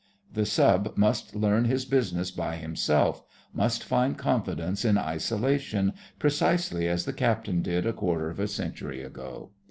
[0.33, 7.13] The Sub must learn his business by himself—must find confidence in isolation precisely as the
[7.13, 9.51] Captain did a quarter of a century ago.